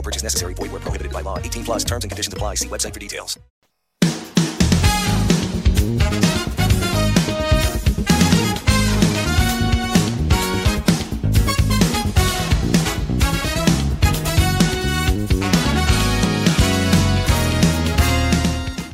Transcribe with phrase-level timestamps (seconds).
[0.00, 0.54] No purchase necessary.
[0.54, 1.38] Void where prohibited by law.
[1.38, 2.56] 18 plus terms and conditions apply.
[2.56, 3.38] See website for details.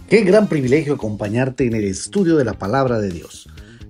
[0.09, 3.48] Qué gran privilegio acompañarte en el estudio de la palabra de Dios.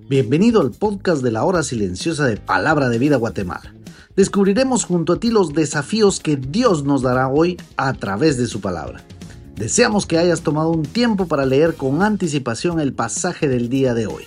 [0.09, 3.76] Bienvenido al podcast de la hora silenciosa de Palabra de Vida Guatemala.
[4.17, 8.61] Descubriremos junto a ti los desafíos que Dios nos dará hoy a través de su
[8.61, 9.03] palabra.
[9.55, 14.07] Deseamos que hayas tomado un tiempo para leer con anticipación el pasaje del día de
[14.07, 14.23] hoy.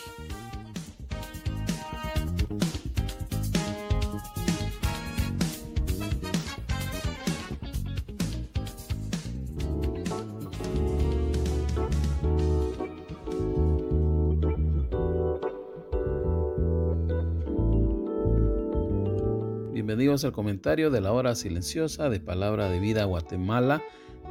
[20.01, 23.83] Bienvenidos al comentario de la hora silenciosa de Palabra de Vida Guatemala.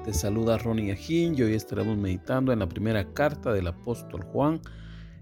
[0.03, 4.59] Te saluda Ronnie Ajín y hoy estaremos meditando en la primera carta del apóstol Juan,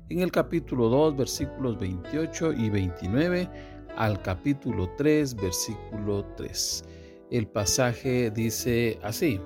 [0.07, 3.49] en el capítulo 2, versículos 28 y 29
[3.97, 6.85] al capítulo 3, versículo 3.
[7.29, 9.41] El pasaje dice así.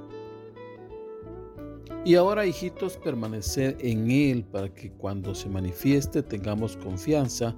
[2.05, 7.55] Y ahora, hijitos, permaneced en Él para que cuando se manifieste tengamos confianza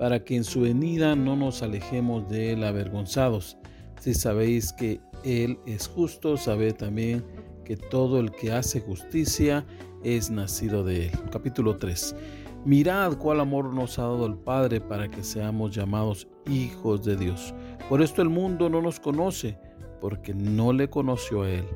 [0.00, 3.58] para que en su venida no nos alejemos de él avergonzados.
[4.00, 7.22] Si sabéis que Él es justo, sabed también
[7.66, 9.66] que todo el que hace justicia
[10.02, 11.12] es nacido de Él.
[11.30, 12.16] Capítulo 3.
[12.64, 17.54] Mirad cuál amor nos ha dado el Padre para que seamos llamados hijos de Dios.
[17.90, 19.58] Por esto el mundo no nos conoce,
[20.00, 21.66] porque no le conoció a Él.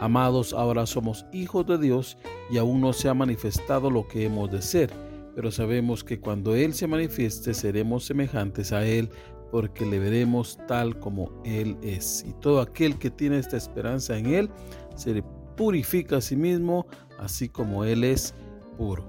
[0.00, 2.18] Amados, ahora somos hijos de Dios
[2.50, 5.07] y aún no se ha manifestado lo que hemos de ser
[5.38, 9.08] pero sabemos que cuando Él se manifieste seremos semejantes a Él
[9.52, 12.24] porque le veremos tal como Él es.
[12.28, 14.50] Y todo aquel que tiene esta esperanza en Él
[14.96, 15.22] se
[15.56, 16.88] purifica a sí mismo,
[17.20, 18.34] así como Él es
[18.76, 19.08] puro.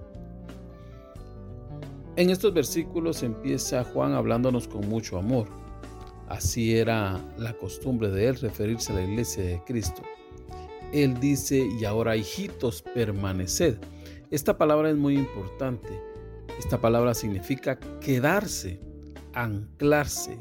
[2.16, 5.48] En estos versículos empieza Juan hablándonos con mucho amor.
[6.28, 10.04] Así era la costumbre de Él referirse a la iglesia de Cristo.
[10.94, 13.80] Él dice, y ahora hijitos, permaneced.
[14.30, 16.09] Esta palabra es muy importante
[16.60, 18.82] esta palabra significa quedarse,
[19.34, 20.38] anclarse,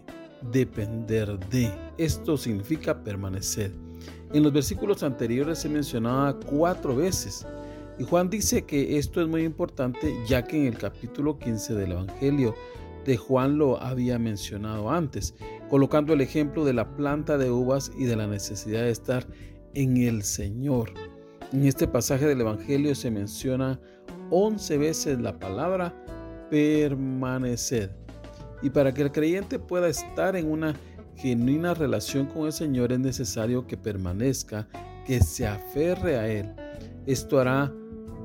[0.51, 1.73] depender de.
[1.97, 3.73] Esto significa permanecer.
[4.33, 7.47] En los versículos anteriores se mencionaba cuatro veces.
[8.01, 11.93] Y Juan dice que esto es muy importante ya que en el capítulo 15 del
[11.93, 12.55] Evangelio
[13.05, 15.37] de Juan lo había mencionado antes,
[15.71, 19.25] colocando el ejemplo de la planta de uvas y de la necesidad de estar
[19.75, 20.93] en el Señor.
[21.53, 23.81] En este pasaje del Evangelio se menciona
[24.31, 25.95] 11 veces la palabra
[26.51, 27.95] permanecer.
[28.63, 30.75] Y para que el creyente pueda estar en una
[31.17, 34.69] genuina relación con el Señor es necesario que permanezca,
[35.05, 36.53] que se aferre a Él.
[37.07, 37.73] Esto hará,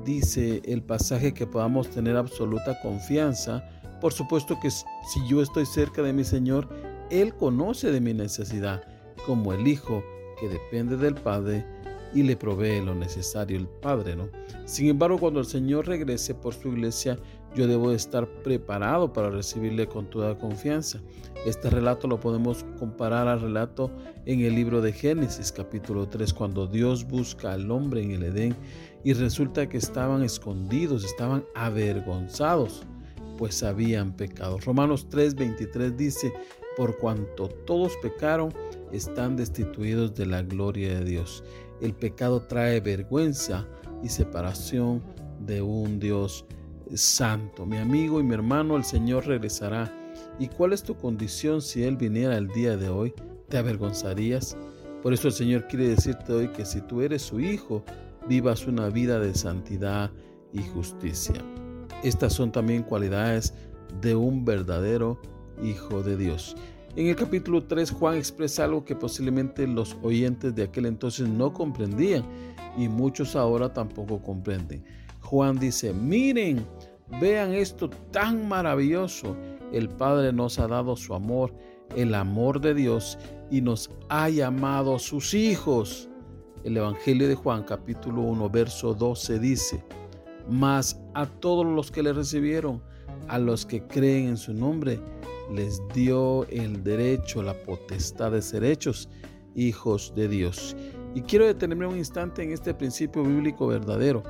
[0.04, 3.64] dice el pasaje, que podamos tener absoluta confianza.
[4.00, 4.84] Por supuesto que si
[5.28, 6.68] yo estoy cerca de mi Señor,
[7.10, 8.82] Él conoce de mi necesidad,
[9.26, 10.04] como el Hijo
[10.38, 11.64] que depende del Padre
[12.12, 14.28] y le provee lo necesario el Padre, ¿no?
[14.66, 17.18] Sin embargo, cuando el Señor regrese por su iglesia,
[17.54, 21.00] yo debo estar preparado para recibirle con toda confianza.
[21.46, 23.90] Este relato lo podemos comparar al relato
[24.26, 28.56] en el libro de Génesis capítulo 3, cuando Dios busca al hombre en el Edén
[29.04, 32.82] y resulta que estaban escondidos, estaban avergonzados,
[33.36, 34.58] pues habían pecado.
[34.58, 36.32] Romanos 3:23 dice,
[36.76, 38.52] por cuanto todos pecaron,
[38.90, 41.44] están destituidos de la gloria de Dios.
[41.80, 43.66] El pecado trae vergüenza
[44.02, 45.02] y separación
[45.40, 46.46] de un Dios
[46.94, 47.66] santo.
[47.66, 49.92] Mi amigo y mi hermano, el Señor regresará.
[50.38, 53.14] ¿Y cuál es tu condición si Él viniera el día de hoy?
[53.48, 54.56] ¿Te avergonzarías?
[55.02, 57.84] Por eso el Señor quiere decirte hoy que si tú eres su hijo,
[58.28, 60.10] vivas una vida de santidad
[60.52, 61.36] y justicia.
[62.02, 63.54] Estas son también cualidades
[64.00, 65.20] de un verdadero
[65.62, 66.56] Hijo de Dios.
[66.96, 71.52] En el capítulo 3 Juan expresa algo que posiblemente los oyentes de aquel entonces no
[71.52, 72.24] comprendían
[72.76, 74.84] y muchos ahora tampoco comprenden.
[75.24, 76.66] Juan dice, miren,
[77.20, 79.36] vean esto tan maravilloso.
[79.72, 81.52] El Padre nos ha dado su amor,
[81.96, 83.18] el amor de Dios
[83.50, 86.08] y nos ha llamado sus hijos.
[86.62, 89.84] El Evangelio de Juan capítulo 1 verso 12 dice,
[90.48, 92.82] mas a todos los que le recibieron,
[93.28, 95.00] a los que creen en su nombre,
[95.52, 99.08] les dio el derecho, la potestad de ser hechos
[99.54, 100.76] hijos de Dios.
[101.14, 104.22] Y quiero detenerme un instante en este principio bíblico verdadero.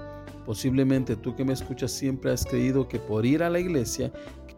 [0.45, 4.13] Posiblemente tú que me escuchas siempre has creído que por ir a la iglesia,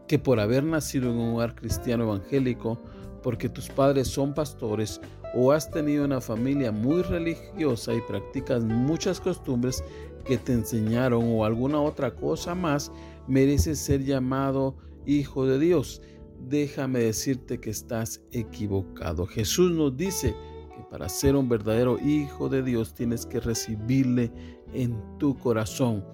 [0.09, 2.79] que por haber nacido en un hogar cristiano evangélico,
[3.23, 5.01] porque tus padres son pastores
[5.35, 9.83] o has tenido una familia muy religiosa y practicas muchas costumbres
[10.25, 12.93] que te enseñaron o alguna otra cosa más,
[13.27, 16.03] mereces ser llamado hijo de Dios.
[16.49, 19.27] Déjame decirte que estás equivocado.
[19.27, 20.35] Jesús nos dice
[20.77, 24.33] que para ser un verdadero hijo de Dios tienes que recibirle
[24.73, 26.05] en tu corazón.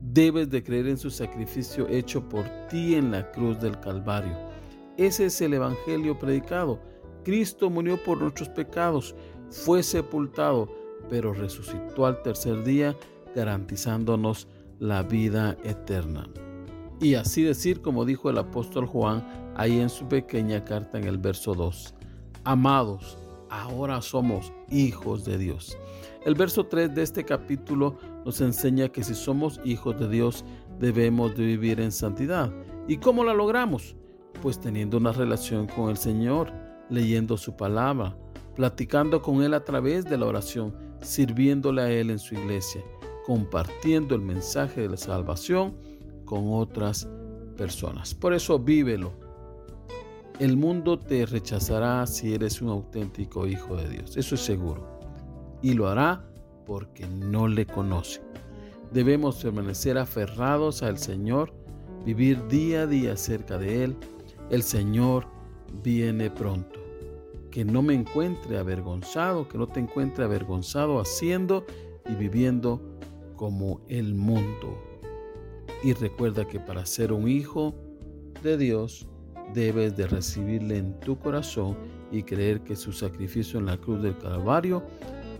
[0.00, 4.36] Debes de creer en su sacrificio hecho por ti en la cruz del Calvario.
[4.96, 6.80] Ese es el Evangelio predicado.
[7.24, 9.14] Cristo murió por nuestros pecados,
[9.50, 10.68] fue sepultado,
[11.08, 12.96] pero resucitó al tercer día
[13.34, 14.48] garantizándonos
[14.78, 16.28] la vida eterna.
[17.00, 19.26] Y así decir, como dijo el apóstol Juan
[19.56, 21.94] ahí en su pequeña carta en el verso 2,
[22.44, 23.18] amados,
[23.48, 25.78] ahora somos hijos de Dios.
[26.24, 27.96] El verso 3 de este capítulo
[28.26, 30.44] nos enseña que si somos hijos de Dios
[30.78, 32.52] debemos de vivir en santidad.
[32.86, 33.96] ¿Y cómo la logramos?
[34.42, 36.52] Pues teniendo una relación con el Señor,
[36.90, 38.14] leyendo su palabra,
[38.54, 42.82] platicando con Él a través de la oración, sirviéndole a Él en su iglesia,
[43.24, 45.74] compartiendo el mensaje de la salvación
[46.26, 47.08] con otras
[47.56, 48.14] personas.
[48.14, 49.12] Por eso vívelo.
[50.38, 54.99] El mundo te rechazará si eres un auténtico hijo de Dios, eso es seguro.
[55.62, 56.24] Y lo hará
[56.66, 58.20] porque no le conoce.
[58.92, 61.52] Debemos permanecer aferrados al Señor,
[62.04, 63.96] vivir día a día cerca de Él,
[64.50, 65.26] el Señor
[65.82, 66.80] viene pronto.
[67.50, 71.64] Que no me encuentre avergonzado, que no te encuentre avergonzado haciendo
[72.08, 72.80] y viviendo
[73.36, 74.78] como el mundo.
[75.82, 77.74] Y recuerda que para ser un hijo
[78.42, 79.06] de Dios
[79.54, 81.76] debes de recibirle en tu corazón
[82.12, 84.82] y creer que su sacrificio en la cruz del Calvario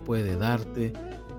[0.05, 0.93] puede darte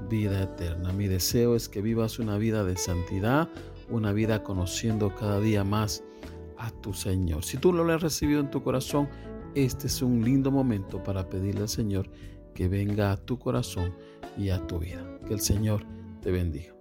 [0.10, 0.92] vida eterna.
[0.92, 3.50] Mi deseo es que vivas una vida de santidad,
[3.90, 6.04] una vida conociendo cada día más
[6.58, 7.44] a tu Señor.
[7.44, 9.10] Si tú lo has recibido en tu corazón,
[9.56, 12.10] este es un lindo momento para pedirle al Señor
[12.54, 13.94] que venga a tu corazón
[14.38, 15.04] y a tu vida.
[15.28, 15.86] Que el Señor
[16.22, 16.81] te bendiga.